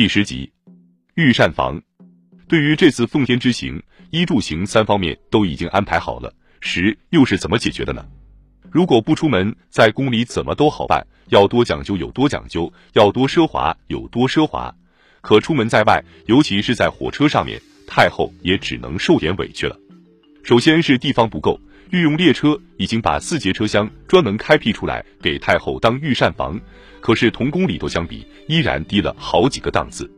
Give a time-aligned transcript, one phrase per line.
[0.00, 0.50] 第十集，
[1.14, 1.78] 御膳房。
[2.48, 8.02] 对于这次奉天之行，衣住行三方面都已经安排好了，食又是怎么解决的呢？
[8.70, 14.74] 如果不出门，在宫里怎么都好办，要多讲究有多讲究，要多奢华有多奢华。
[15.20, 19.78] 可出门在外，尤其是在火车上面，太后也只能受点委屈了。
[20.42, 21.60] 首先是地方不够，
[21.90, 26.58] 御用列车已经把四节车厢专门开辟出来给太后当御膳房，
[27.00, 30.10] 可是同宫里头相比，依然低了好几个档次。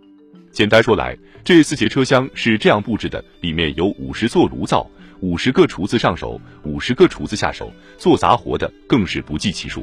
[0.51, 9.83] 简单说来，这四节车厢是这样布置的：里面有五十座炉灶，五十个厨子上手，五十个厨子下手，做杂活的更是不计其数。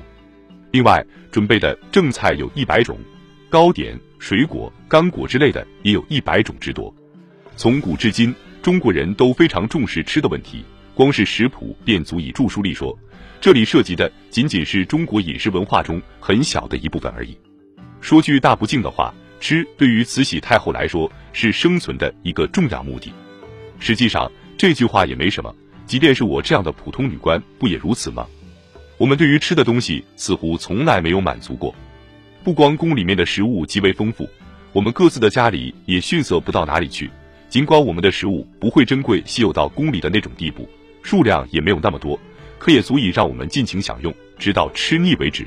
[0.71, 2.97] 另外准备的正菜有一百种，
[3.49, 3.99] 糕点。
[4.19, 6.93] 水果、干果之类的也有一百种之多。
[7.55, 10.61] 从古至今，中国人都非常重视吃的问题，
[10.99, 12.93] 光是食谱便足以著书立说。
[13.39, 17.37] 这里涉及的仅仅是中国饮食文化中很小的一部分而已。
[18.01, 23.13] 说句大不敬的话，吃对于慈禧太后来说是生存的一个重要目的。
[23.79, 28.27] 实际上，这句话也没什么，即便是我这样的普通女官，不也如此吗？
[28.97, 31.73] 我们对于吃的东西似乎从来没有满足过。
[32.43, 34.29] 不光宫里面的食物极为丰富，
[34.73, 37.09] 我们各自的家里也逊色不到哪里去。
[37.47, 40.69] 尽管我们的食物不会珍贵稀有到宫里的那种地步，
[41.01, 42.19] 数量也没有那么多，
[42.57, 45.45] 可也足以让我们尽情享用，直到吃腻为止。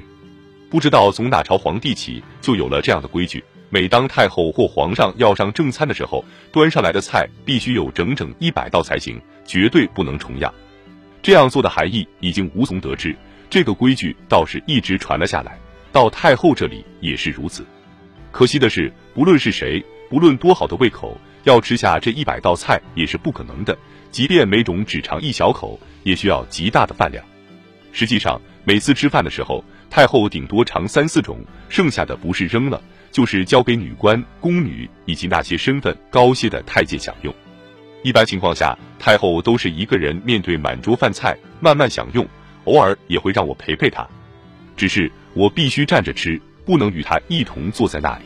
[0.70, 10.52] 不知道从哪朝皇帝起，就有了这样的规矩：每当太后或皇上要上正餐的时候，端上来的菜必须有整整一百道才行，绝对不能重样。
[11.22, 13.14] 这样做的含义已经无从得知，
[13.50, 15.58] 这个规矩倒是一直传了下来。
[15.92, 17.64] 到太后这里也是如此，
[18.30, 23.76] 可惜的是，不论是谁，不论多好的胃口，要吃下这一百道菜也是不可能的。
[24.12, 27.24] 即便每种只尝一小口，也需要极大的饭量。
[27.92, 37.34] 实际上，每次吃饭的时候，太后顶多尝三四种，剩下的不是扔了，就是交给女官、宫女以及那些身份高些的太监享用。
[38.02, 42.26] 一般情况下，太后都是一个人面对满桌饭菜慢慢享用，
[42.64, 44.06] 偶尔也会让我陪陪她。
[44.76, 48.24] 只是我必须站着吃，不能与她一同坐在那里。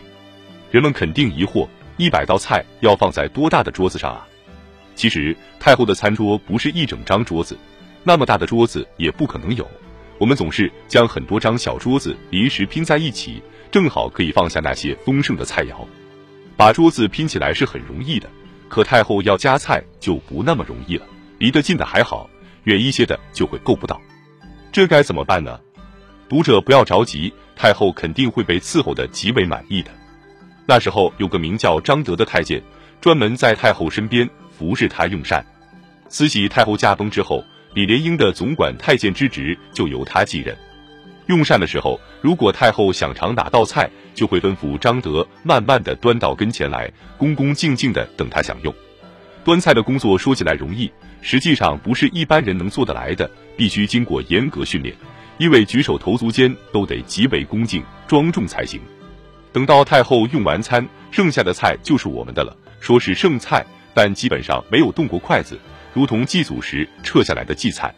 [0.73, 4.27] 人们肯定疑惑：一百道菜要放在多大的桌子上啊？
[4.97, 7.57] 其实太后的餐桌不是一整张桌子，
[8.03, 9.69] 那么大的桌子也不可能有。
[10.19, 15.87] 我们总是将很多张小桌子临时拼在一起，正好可以放下那些丰盛的菜肴。
[16.57, 18.29] 把桌子拼起来是很容易的，
[18.69, 21.07] 可太后要夹菜就不那么容易了。
[21.39, 22.31] 离得近的还好，
[22.65, 24.01] 远一些的就会够不到。
[24.73, 25.61] 这该怎么办呢？
[26.29, 29.91] 读者不要着急，太后肯定会被伺候的极为满意的。
[30.65, 32.63] 那时候有个名叫张德的太监，
[33.03, 35.45] 专门在太后身边服侍他用膳。
[36.09, 37.45] 慈禧太后驾崩之后，
[37.75, 40.57] 李莲英的总管太监之职就由他继任。
[41.27, 48.73] 用膳的时候，如果太后想尝哪道菜，就会吩咐张德慢慢的端到跟前来，恭恭敬敬的等他享用。
[49.45, 50.91] 端菜的工作说起来容易，
[51.21, 54.95] 实际上不是一般人能做得来的，必须经过严格训练。
[55.39, 58.81] 因为举手投足间都得极为恭敬庄重才行。
[59.53, 62.57] 等到太后用完餐，剩下的菜就是我们的了。
[62.81, 65.59] 说是剩菜，但基本上没有动过筷子，
[65.95, 67.95] 如同祭祖时撤下来的祭菜。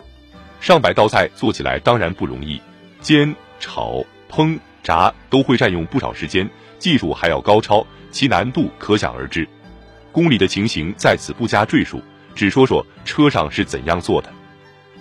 [0.60, 2.62] 上百道菜做起来当然不容易，
[3.00, 6.48] 煎、炒、烹、炸都会占用不少时间，
[6.78, 9.48] 技术还要高超，其难度可想而知。
[10.12, 12.00] 宫里的情形在此不加赘述，
[12.32, 14.32] 只说说车上是怎样做的。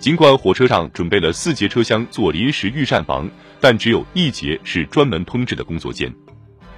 [0.00, 6.12] 尽管火车上准备了四节车厢做临时御膳房，但只有一节是专门烹制的工作间。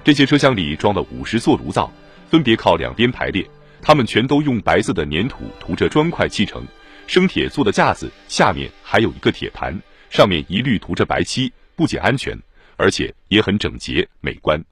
[0.05, 1.91] 这些车厢里装了五十座炉灶，
[2.31, 3.49] 分别靠两边排列，
[3.83, 6.65] 它们全都用白色的粘土涂着砖块砌成。
[7.07, 9.77] 生铁做的架子下面还有一个铁盘，
[10.11, 12.39] 上面一律涂着白漆，不仅安全，
[12.77, 14.63] 而且也很整洁美观。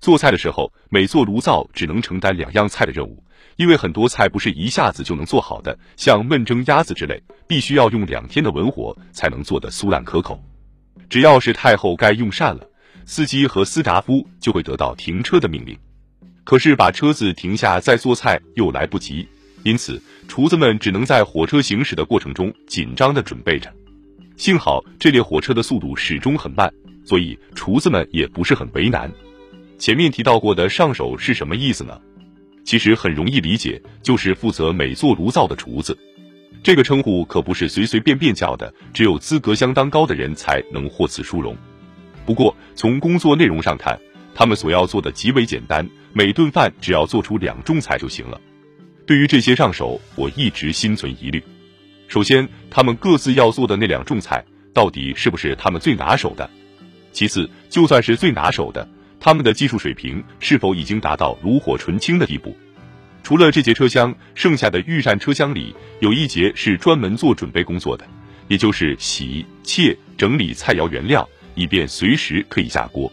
[0.00, 3.22] 做菜的时候，每座炉灶只能承担两样菜的任务。
[3.56, 10.40] 因为很多菜不是一下子就能做好的，像焖蒸鸭子之类，必须要用两天的文火才能做得酥烂可口。
[11.08, 12.64] 只要是太后该用膳了，
[13.04, 15.76] 司机和司闸夫就会得到停车的命令。
[16.48, 19.28] 可是把车子停下再做菜又来不及，
[19.64, 23.70] 因此厨子们只能在火车行驶的过程中紧张地准备着。
[24.38, 26.72] 幸好这列火车的速度始终很慢，
[27.04, 29.12] 所以厨子们也不是很为难。
[29.78, 32.00] 前面提到过的上手是什么意思呢？
[32.64, 35.94] 其实很容易理解，就是负责每座炉灶的厨子。
[36.62, 41.54] 这个称呼可不是随随便便叫的，只有资格相当高的人才能获此殊荣。
[42.24, 44.00] 不过从工作内容上看，
[44.34, 48.40] 他们所要做的极为简单，每顿饭只要做出两种菜就行了。
[49.06, 51.42] 对于这些上手，我一直心存疑虑。
[52.08, 56.48] 首先，他们各自要做的那两种菜，到底是不是他们最拿手的？
[57.12, 58.88] 其次，就算是最拿手的，
[59.18, 62.56] 他们的技术水平是否已经达到炉火纯青的地步。
[63.22, 68.06] 除了这节车厢，剩下的御膳车厢里有一节是专门做准备工作的，
[68.46, 73.12] 也就是洗、切、整理菜肴原料，以便随时可以下锅。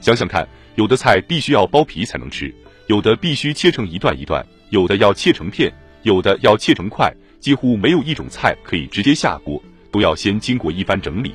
[0.00, 2.54] 想想看，有的菜必须要剥皮才能吃，
[2.88, 5.72] 有的必须切成一段一段，有的要切成片，
[6.02, 11.34] 有的要切成块，几乎没有一种菜可以直接下锅，都要先经过一番整理。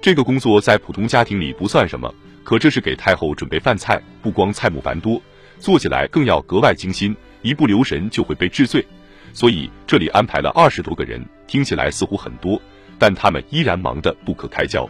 [0.00, 2.14] 这个工作在普通家庭里不算什么，
[2.44, 5.20] 可这是给太后准备饭菜，不光菜目繁多，
[5.58, 7.14] 做起来更要格外精心。
[7.42, 8.84] 一不留神就会被治罪，
[9.32, 12.60] 所以这里安排了二十多个人，听起来似乎很多，
[12.98, 14.86] 但他们依然忙得不可开交。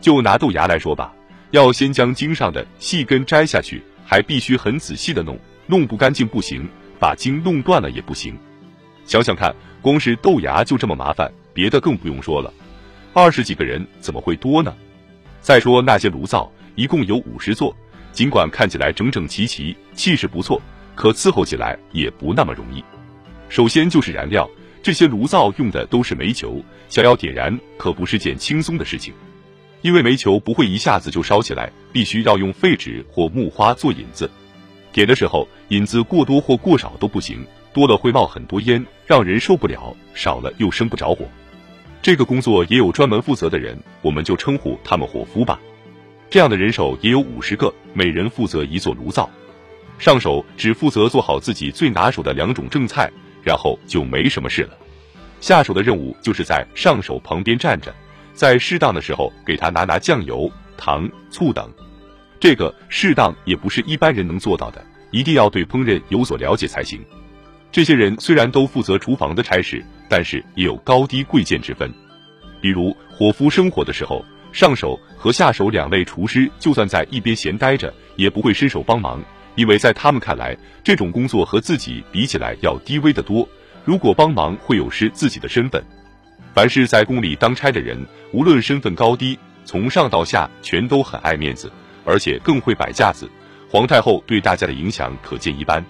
[0.00, 1.12] 就拿豆芽来说吧，
[1.54, 6.68] 要先将茎上的细根摘下去，还必须很仔细的弄，弄不干净不行，
[6.98, 8.36] 把茎弄断了也不行。
[9.06, 12.52] 想想看，光是豆芽就这么麻烦，别的更不用说了。
[13.12, 14.74] 二十几个人怎么会多呢？
[15.40, 17.72] 再说那些炉灶，一共有五十座，
[18.10, 20.60] 尽管看起来整整齐齐，气势不错。
[20.96, 22.82] 可伺候起来也不那么容易。
[23.48, 24.50] 首先就是燃料，
[24.82, 29.14] 这些炉灶用的都是煤球，想要点燃可不是件轻松的事情。
[29.84, 34.30] 因为煤球不会一下子就烧起来，必须要用废纸或木花做引子。
[34.94, 37.44] 点的时候，引子过多或过少都不行，
[37.74, 41.26] 多了会冒很多烟，让人受不了；少了又生不着火。
[42.00, 45.60] 这个工作也有专门负责的人，我们就称呼他们伙夫吧。
[46.30, 49.28] 这样的人手也有五十个，每人负责一座炉灶。
[49.98, 54.78] 上手只负责做好自己最拿手的两种正菜，然后就没什么事了。
[55.42, 57.94] 下手的任务就是在上手旁边站着，
[58.34, 61.70] 在适当的时候给他拿拿酱油、糖、醋等。
[62.40, 67.02] 这个适当也不是一般人能做到的，一定要对烹饪有所了解才行。
[67.72, 71.90] 这些人虽然都负责厨房的差事，但是也有高低贵贱之分。
[72.60, 79.22] 比如伙夫生火的时候，上手和下手两位厨师就算在一边闲待着，也不会伸手帮忙。
[79.56, 83.48] 因为在他们看来，这种工作和自己比起来要低微得多。
[83.84, 85.82] 如果帮忙，会有失自己的身份。
[86.54, 87.98] 凡是在宫里当差的人，
[88.32, 91.70] 无论身份高低，从上到下全都很爱面子，
[92.04, 93.28] 而且更会摆架子。
[93.68, 95.84] 皇太后对大家的影响可见一斑。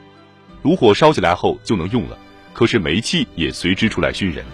[0.62, 2.16] 炉火烧起来后就能用了，
[2.52, 4.44] 可是煤气也随之出来熏人。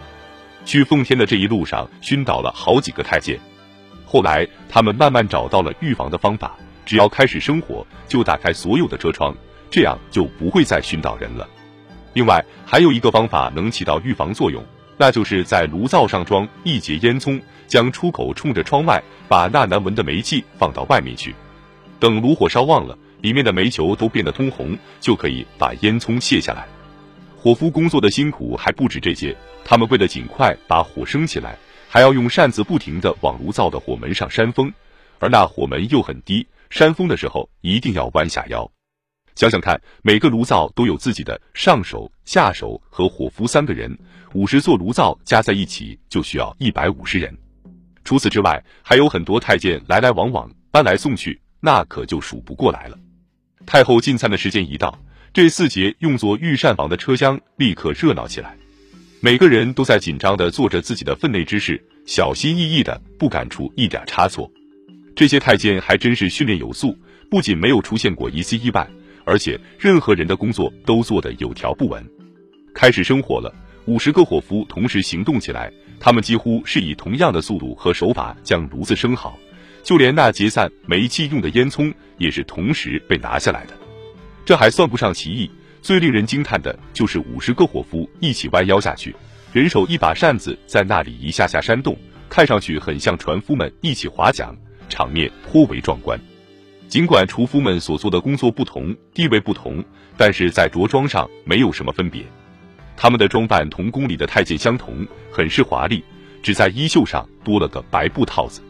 [0.64, 3.38] 去奉天的这一路上，熏倒了好几个太监。
[4.04, 6.56] 后来他们慢慢找到了预防的方法。
[6.86, 9.32] 只要开始生火，就打开所有的车窗，
[9.70, 11.48] 这样就不会再熏到人了。
[12.14, 14.60] 另外，还有一个方法能起到预防作用，
[15.00, 21.34] 那就是在炉灶上装一节烟囱，将出口冲着窗外，把那难闻的煤气放到外面去。
[21.98, 26.68] 等炉火烧旺了，里面的煤球都变得通红，就可以把烟囱卸下来。
[27.34, 31.56] 伙夫工作的辛苦还不止这些，他们为了尽快把火升起来，
[31.88, 34.70] 还要用扇子不停地往炉灶的火门上扇风，
[35.18, 36.46] 而那火门又很低。
[36.68, 38.70] 扇风的时候一定要弯下腰，
[39.40, 43.98] 想想看，每个炉灶都有自己的上手、下手和伙夫三个人，
[44.34, 47.34] 五十座炉灶加在一起就需要一百五十人。
[48.04, 52.98] 除此之外，还有很多太监来来往往，搬来送去，那可就数不过来了。
[53.64, 54.94] 太后进餐的时间一到，
[55.32, 58.54] 这四节用作御膳房的车厢立刻热闹起来，
[59.22, 64.52] 每个人都在紧张的做着自己的分内之事，小心翼翼的，不敢出一点差错。
[65.16, 66.94] 这些太监还真是训练有素，
[67.30, 68.86] 不仅没有出现过一次意外，
[69.24, 72.04] 而且任何人的工作都做得有条不紊。
[72.74, 73.52] 开始生火了，
[73.86, 79.38] 五十个伙夫同时行动起来，他们几乎是以同样的速度和手法将炉子生好，
[79.82, 83.74] 就连那节散煤气用的烟囱也是同时被拿下来的。
[84.44, 85.50] 这还算不上奇异，
[85.82, 89.14] 最令人惊叹的就是五十个伙夫一起弯腰下去，
[89.52, 91.96] 人手一把扇子在那里一下下扇动，
[92.28, 94.56] 看上去很像船夫们一起划桨。
[94.88, 96.18] 场面颇为壮观，
[96.90, 99.82] 尽管厨夫们所做的工作不同，地位不同，
[100.16, 102.24] 但是在着装上没有什么分别。
[102.96, 106.02] 他们的装扮同宫里的太监相同，很是华丽，
[106.42, 108.60] 只在衣袖上多了个白布套子。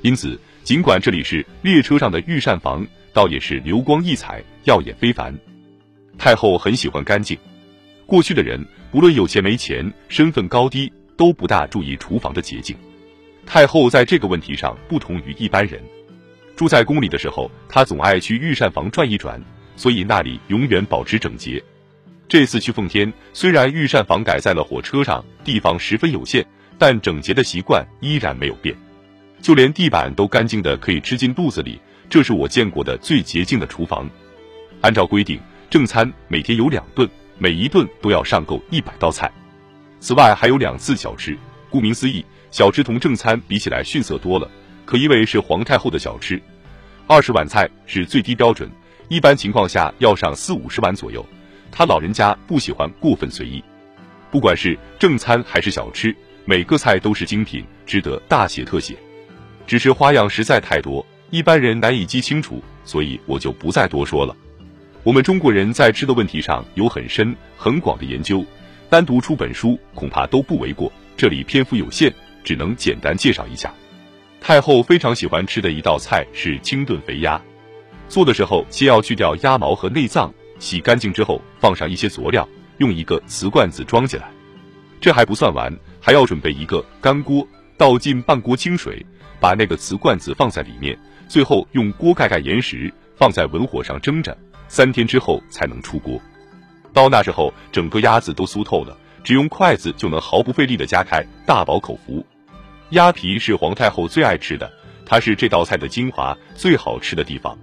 [0.00, 5.38] 因此，尽管这里是列车上的御膳房，倒也是流光溢彩，耀眼非凡。
[6.16, 7.36] 太后很喜欢干净。
[8.06, 8.58] 过去的人，
[8.90, 12.74] 不论有钱没钱，身份高低，都不大注意厨房的洁净。
[13.44, 15.78] 太后在这个问题上不同于一般人，
[16.60, 19.42] 住在宫里的时候，她总爱去御膳房转一转，
[19.76, 21.64] 所以那里永远保持整洁。
[22.28, 28.76] 这次去奉天，虽然御膳房改在了火车上，地方十分有限，但整洁的习惯依然没有变，
[29.40, 31.80] 就连地板都干净的可以吃进肚子里。
[32.10, 34.06] 这是我见过的最洁净的厨房。
[34.82, 35.40] 按照规定，
[35.70, 39.32] 正餐每天有两顿，每一顿都要上够一百道菜，
[39.98, 41.34] 此外还有两次小吃。
[41.70, 42.22] 顾名思义。
[42.50, 44.50] 小吃同正餐比起来逊色多了，
[44.84, 46.42] 可因为是皇太后的小吃，
[47.10, 48.70] 二十碗菜是最低标准，
[49.08, 51.26] 一般情况下要上四五十碗左右。
[51.72, 53.60] 他老人家不喜欢过分随意，
[54.30, 56.14] 不管是正餐还是小吃，
[56.44, 58.96] 每个菜都是精品，值得大写特写。
[59.66, 64.32] 只是花样实在太多，一般人难以记清楚，所以我就不再多说了。
[65.02, 68.44] 我们中国人在吃的问题上有很深很广的研究，
[68.88, 70.92] 单独出本书恐怕都不为过。
[71.16, 72.14] 这里篇幅有限，
[72.44, 73.74] 只能简单介绍一下。
[74.40, 77.40] 太后非常喜欢吃的一道菜是清炖肥鸭，
[78.08, 84.30] 做的时候先要去掉鸭毛和内脏，洗干净之后放上一些佐料，用一个瓷罐子装起来。
[85.00, 89.04] 这还不算完，还要准备一个干锅，倒进半锅清水，
[89.38, 94.36] 把那个瓷罐子放在里面，最后用锅盖盖严实，放在文火上蒸着，
[94.68, 96.20] 三天之后才能出锅。
[96.92, 102.24] 到那时候，整个鸭子都酥透了，只用筷子就能毫不费力的夹开，大饱口福。
[102.90, 104.70] 鸭皮是皇太后最爱吃的，
[105.06, 107.56] 它是这道菜的精华，最好吃的地方。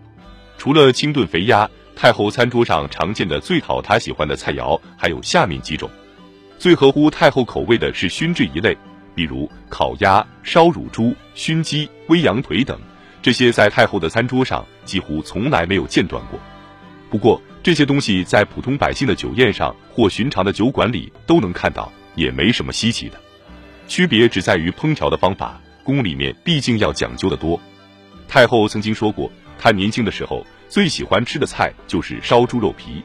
[0.57, 5.89] 除了清炖肥鸭，太后餐桌上常见的最讨她喜欢的菜肴还有下面几种。
[6.57, 8.75] 最合乎太后口味的是熏制一类，
[9.13, 12.79] 比如烤鸭、烧乳猪、熏鸡、煨羊腿等，
[13.21, 16.39] 这些在太后的餐桌上几乎从来没有间断过。
[17.09, 23.19] 不过这些东西在普通百姓的酒宴上或寻常的酒馆里都能看到，也没什么稀奇的。
[23.87, 27.59] 区别只在于烹调的方法，宫里面毕竟要讲究的多。
[28.27, 33.01] 太后曾经说过，她年轻的时候最喜欢吃的菜就是烧猪肉皮。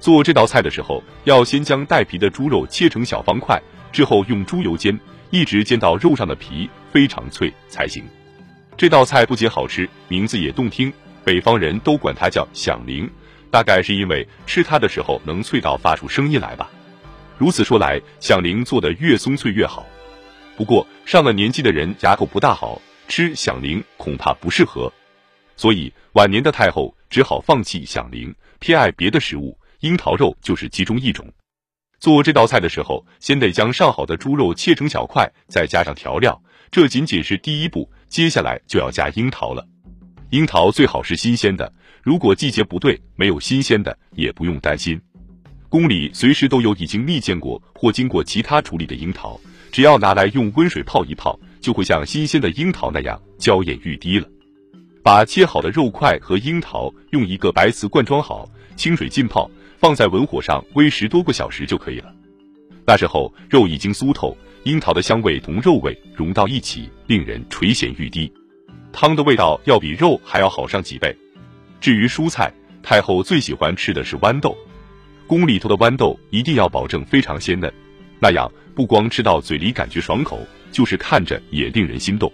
[0.00, 3.60] 做这道菜的时候，要先将带皮的猪肉切成小方块，
[3.92, 4.98] 之后用猪油煎，
[5.30, 8.04] 一直煎到肉上的皮非常脆才行。
[8.76, 10.92] 这道菜不仅好吃，名字也动听，
[11.24, 13.10] 北方人都管它叫响铃，
[13.50, 16.68] 大概是因为吃它的时候能脆到发出声音来吧。
[17.36, 19.86] 如此说来，响铃做的越松脆越好。
[20.58, 24.92] 不过上了年纪的人牙口不大好，吃响铃恐怕不适合，
[25.56, 31.24] 所以晚年的太后只好放弃响铃，偏爱别的食物，樱桃肉就是其中一种。
[32.00, 39.64] 做这道菜的时候，先得将上好的猪肉切成小块，再加上调料，这仅仅是第一步，接下来就要加樱桃了。
[40.30, 41.72] 樱桃最好是新鲜的，
[42.02, 45.00] 如果季节不对，没有新鲜的也不用担心，
[45.68, 49.38] 宫里随时都有已经蜜饯过或经过其他处理的樱桃。
[49.70, 54.26] 只要拿来用温水泡一泡，就会像新鲜的樱桃那样娇艳欲滴了。
[55.02, 62.12] 把切好的肉块和樱桃用一个白瓷罐装好，清水浸泡，放在文火上煨十多个小时就可以了。
[62.86, 64.34] 那时候肉已经酥透，
[64.64, 68.32] 樱桃的香味同肉味融到一起，令人垂涎欲滴。
[68.90, 71.14] 汤的味道要比肉还要好上几倍。
[71.78, 72.50] 至于蔬菜，
[72.82, 74.56] 太后最喜欢吃的是豌豆，
[75.28, 77.70] 宫里头的豌豆一定要保证非常鲜嫩。
[78.18, 80.40] 那样不光吃到嘴里感觉爽口，
[80.72, 82.32] 就是看着也令人心动。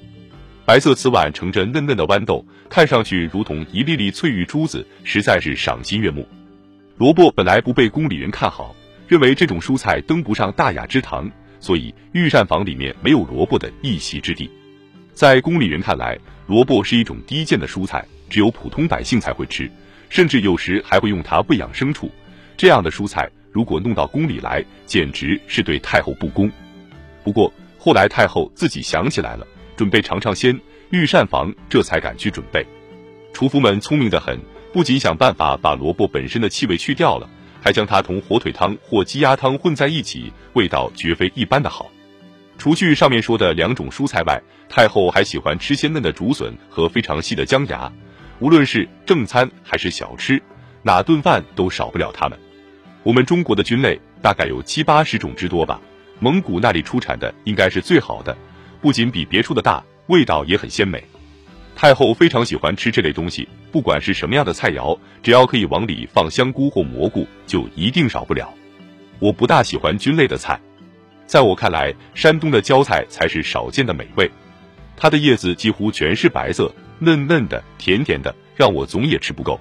[0.65, 6.27] 白色瓷碗盛着嫩嫩的豌豆，看上去如同一粒粒翠玉珠子，实在是赏心悦目。
[6.97, 8.75] 萝卜本来不被宫里人看好，
[9.09, 14.49] 认为这种蔬菜登不上大雅之堂，所以御膳房里面没有萝卜的一席之地。
[15.13, 19.69] 在宫里人看来，萝卜是一种低贱的蔬菜，只有普通百姓才会吃，
[20.09, 22.09] 甚至有时还会用它喂养牲畜。
[22.57, 23.31] 这样的蔬菜。
[23.53, 26.51] 如果弄到宫里来，简直是对太后不公。
[27.23, 29.47] 不过后来太后自己想起来了，
[29.77, 32.67] 准备尝尝鲜，御膳房这才敢去准备。
[33.33, 34.37] 厨夫们聪明的很，
[34.73, 37.31] 不仅想办法把萝卜本身的气味去掉了，
[37.63, 41.89] 还将它同火腿汤或鸡鸭汤混在一起，味道绝非一般的好。
[42.59, 47.93] 除去上面说的两种蔬菜外，太后还喜欢吃鲜嫩的竹笋和非常细的姜芽。
[48.41, 50.43] 无论是正餐还是小吃，
[50.83, 52.37] 哪顿饭都少不了它们。
[53.05, 55.79] 我们中国的菌类大概有七八十种之多吧，
[56.21, 58.35] 蒙古那里出产的应该是最好的，
[58.81, 61.05] 不仅比别处的大，味道也很鲜美。
[61.77, 68.51] 太后非常喜欢吃这类东西，不管是什么样的菜肴，只要可以往里放香菇或蘑菇，就一定少不了。
[69.19, 70.59] 我不大喜欢菌类的菜，
[71.27, 74.31] 在我看来，山东的椒菜才是少见的美味，
[74.97, 79.61] 它的叶子几乎全是白色，嫩嫩的，甜甜的，让我总也吃不够。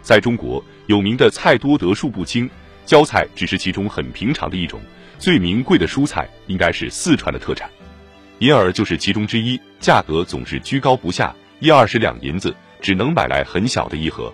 [0.00, 2.48] 在中国有名的菜多得数不清。
[2.88, 4.80] 浇菜只是其中很平常的一种，
[5.18, 7.68] 最名贵的蔬菜应该是四川的特产，
[8.38, 14.32] 银耳就是其中之一，价格总是居高不下，一二十两银子只能买来很小的一盒。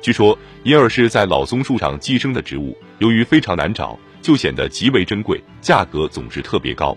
[0.00, 6.96] 据说银耳是在老松树上寄生的植物，由于非常难找，就显得极为珍贵，价格总是特别高。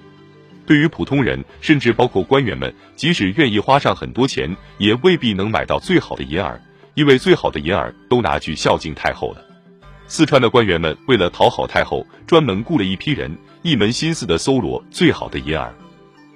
[0.66, 6.58] 对于普通人，甚至包括官员们，即使愿意花上很多钱，也未必能买到最好的银耳，
[6.94, 9.46] 因为最好的银耳都拿去孝敬太后了。
[10.08, 15.74] 四川的官员们为了讨好太后，专门雇了一批人，一门心思的搜罗最好的银耳。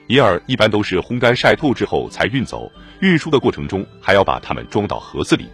[0.07, 5.45] 银耳一般都是烘干晒透之后才运走，运输的过程中还要把它们装到盒子里，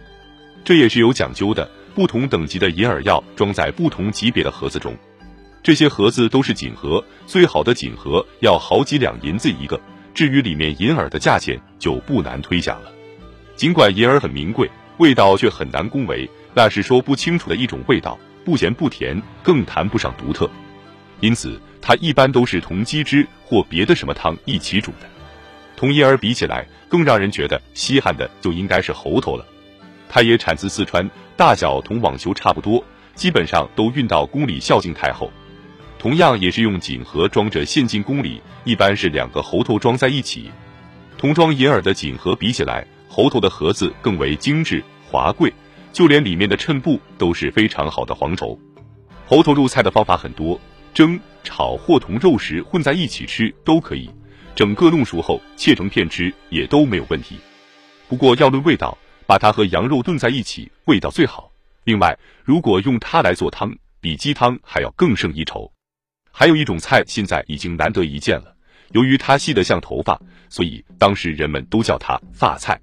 [0.64, 1.68] 这也是有讲究的。
[1.94, 4.94] 不同等级的银耳要装在不同级别的盒子中，
[5.62, 9.80] 这些盒子都是锦盒，最好的锦盒要好几两银子一个。
[10.14, 12.92] 至于里面银耳的价钱，就不难推想了。
[13.56, 20.48] 尽管银耳很名贵，味道却很难恭维，那是说不清楚的一种味道，不咸不甜，更谈不上独特。
[21.20, 25.06] 因此，它一般都是同鸡汁或别的什么汤一起煮的。
[25.76, 29.44] 同银耳比起来，更让人觉得稀罕的就应该是猴头了。
[30.08, 31.06] 它也产自四川。
[31.36, 32.82] 大小同网球差不多，
[33.14, 35.30] 基本上都运到宫里孝敬太后。
[35.98, 40.50] 同样也是用锦盒装着献进宫里，一般是两个猴头装在一起。
[41.18, 45.52] 同装银耳的锦盒比起来，猴头的盒子更为精致华贵，
[45.96, 48.58] 就连里面的衬布都是非常好的黄绸。
[49.24, 50.60] 猴头入菜的方法很多，
[50.92, 54.10] 蒸、炒或同肉食混在一起吃都可以，
[54.54, 57.38] 整个弄熟后切成片吃也都没有问题。
[58.08, 58.96] 不过要论味道。
[59.26, 61.50] 把它和羊肉炖在一起，味道最好。
[61.82, 65.72] 另外，如果用它来做汤，比鸡汤还要更胜一筹。
[66.30, 68.54] 还有一种菜，现在已经难得一见了。
[68.92, 72.80] 由于它细得像头发，所以当时人们都叫它发菜。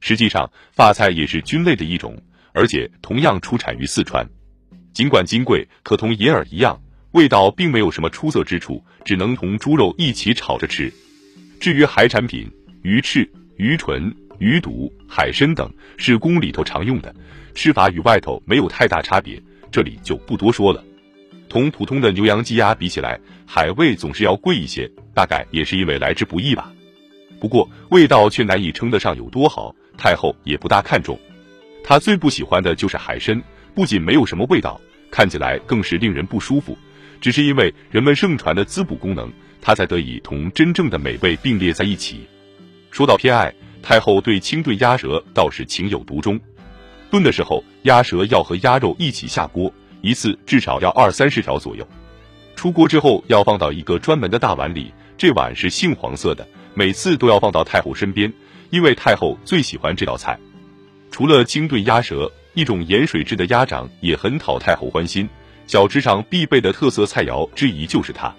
[0.00, 2.14] 实际上，发菜也是菌类的一种，
[2.52, 4.26] 而且同样出产于四川。
[4.92, 6.80] 尽管金贵，可同银耳一样，
[7.12, 10.92] 味道并没有什么出色之处，只能同猪肉一起炒着吃。
[11.60, 12.50] 至于海产品，
[12.82, 14.14] 鱼翅、鱼唇。
[14.40, 17.14] 鱼肚、海参等是宫里头常用的，
[17.54, 19.38] 吃法与外头没有太大差别，
[19.70, 20.82] 这里就不多说了。
[21.46, 26.72] 同普通的牛羊鸡鸭比起来，海味总是要贵一些，大概也是因为来之不易吧。
[27.38, 31.20] 不过味道却难以称得上有多好，太后也不大看重。
[31.90, 33.42] 他最不喜欢的就是海参，
[33.74, 34.80] 不仅没有什么味道，
[35.10, 36.78] 看起来更是令人不舒服。
[37.20, 39.28] 只是因为人们盛传的滋补功能，
[39.60, 42.28] 它才得以同真正的美味并列在一起。
[42.92, 43.52] 说到偏爱。
[43.82, 46.38] 太后对清炖鸭舌倒是情有独钟，
[47.10, 51.84] 炖的时候鸭舌要和鸭肉一起下锅，一次至少要二三十条左右。
[52.54, 58.32] 出锅之后要放到一个专门的大碗里，这碗是杏黄色的，每次都要放到太后身边，
[58.68, 60.38] 因为太后最喜欢这道菜。
[61.10, 65.28] 除了清炖鸭舌，一种盐水制的鸭掌也很讨太后欢心，
[65.66, 68.34] 小吃上必备的特色菜肴之一就是它。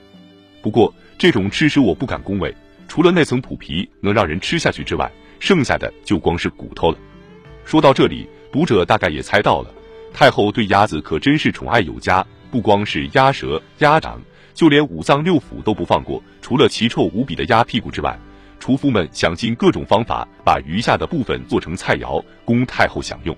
[0.62, 2.53] 不过这种吃食我不敢恭维，
[2.88, 5.12] 除了那层普皮能让人吃下去之外。
[5.39, 6.97] 剩下的就光是骨头了。
[7.65, 9.73] 说到这里，读者大概也猜到了，
[10.13, 14.21] 太后对鸭子可真是宠爱有加，不光是鸭舌、鸭掌，
[14.53, 16.21] 就连五脏六腑都不放过。
[16.43, 18.19] 除了奇臭无比的鸭屁股之外，
[18.62, 23.36] 厨夫们想尽各种方法把余下的部分做成菜肴，供太后享用。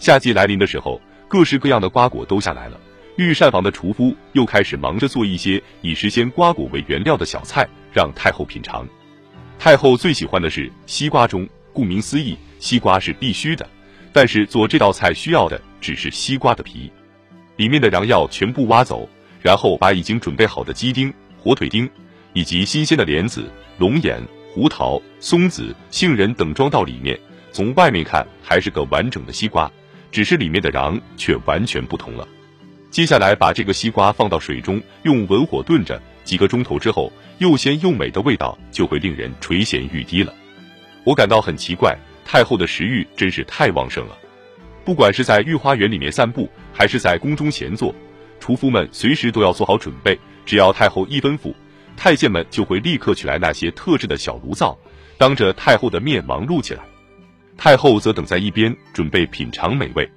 [0.00, 2.78] 夏季来临的时候，各式各样的瓜果都下来了，
[3.16, 8.84] 御膳房的厨夫又开始忙着做一些以时鲜瓜果为原料的小菜，让太后品尝。
[9.60, 13.64] 太后最喜欢的是西瓜盅，顾名思义，西瓜是必须的。
[14.12, 16.90] 但是做这道菜需要的只是西瓜的皮，
[17.54, 19.08] 里面的瓤药全部挖走，
[19.40, 21.88] 然后把已经准备好的鸡丁、火腿丁
[22.32, 24.20] 以及新鲜的莲子、龙眼、
[24.58, 27.16] 胡桃、松子、杏仁等装到里面。
[27.52, 29.70] 从外面看还是个完整的西瓜，
[30.10, 32.26] 只是里面的瓤却完全不同了。
[32.90, 36.02] 接下来把这个西瓜放到水中，用文火炖着。
[36.24, 40.34] 几个钟头之后，又鲜又美的味道就会令人垂涎欲滴了。
[41.04, 44.18] 我感到很奇怪，太后的食欲真是太旺盛了。
[44.84, 47.94] 不管是在御花园里面散步，还是在宫中闲坐，
[48.40, 50.18] 厨夫们随时都要做好准备。
[50.44, 51.54] 只要太后一吩咐，
[51.98, 54.78] 太监们就会立刻取来那些特制的小炉灶，
[55.18, 56.80] 当着太后的面忙碌起来。
[57.56, 60.08] 太后则等在一边，准备品尝美味。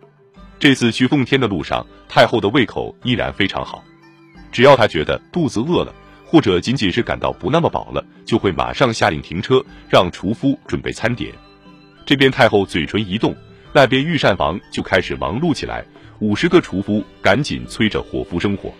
[0.60, 3.84] 这次去奉天的路上，太后的胃口依然非常好。
[4.52, 5.92] 只要她觉得肚子饿了，
[6.24, 11.34] 或者仅仅是感到不那么饱了，就会马上下令停车，让厨夫准备餐点。
[12.06, 13.36] 这边太后嘴唇一动，
[13.74, 15.84] 那边御膳房就开始忙碌起来。
[16.20, 18.72] 五十个厨夫赶紧催着伙夫生火，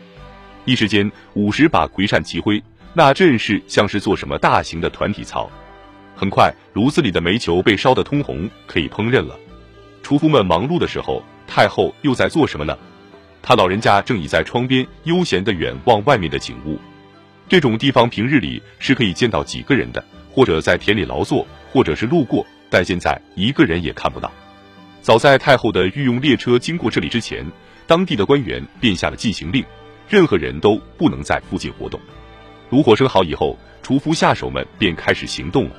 [0.66, 2.62] 一时间五十把葵扇齐挥，
[2.94, 5.50] 那阵势像是做什么大型的团体操。
[6.16, 9.40] 很快，炉子里的煤球被烧得通红，可以烹饪了。
[10.04, 12.78] 厨夫们忙碌的时候，太后又在做什么呢？
[13.42, 16.78] 她老人家正倚在窗边，悠闲地远望外面的景物。
[17.48, 24.32] 这种地方平日里是可以见到几个人的，或者在田里劳作，或者是路过，但现在一个人也看不到。
[25.02, 27.44] 早在太后的御用列车经过这里之前，
[27.88, 29.66] 当地的官员便下了禁行令，
[30.08, 32.00] 任何人都不能在附近活动。
[32.72, 35.76] 炉火生好以后，厨夫下手们便开始行动了。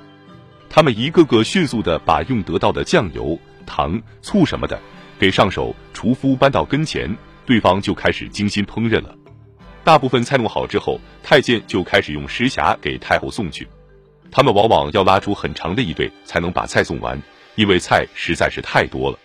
[0.69, 4.79] 他们一个个迅速的把用得到的酱油、糖、醋什么的
[5.19, 9.15] 给上手，厨夫搬到跟前，对方就开始精心烹饪了。
[9.83, 13.67] 大部分菜弄好之后，太监就开始用石匣给太后送去。
[14.31, 17.19] 他们往往要拉出很长的一队才能把菜送完，
[17.55, 19.19] 因为菜实在是太多了。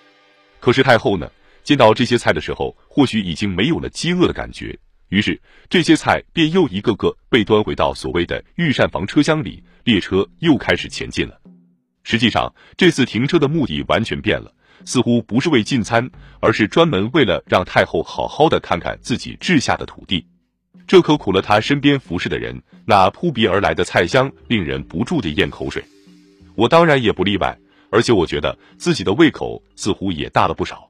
[0.62, 1.30] 可是太后呢，
[1.65, 5.39] 见到这些菜的时候，或许已经没有了饥饿的感觉，于是
[5.70, 11.39] 这些菜便又一个个被端回到所谓的御膳房车厢里，列车又开始前进了。
[12.04, 14.54] 实际上，这次停车的目的完全变了，
[14.86, 20.26] 似乎不是为进餐，而是专门为了让太后好好的看看自己治下的土地。
[20.88, 25.84] 这可苦了他身边服侍的人，那扑鼻而来的菜香令人不住的咽口水。
[26.56, 27.58] 我当然也不例外，
[27.91, 30.89] 而且我觉得自己的胃口似乎也大了不少。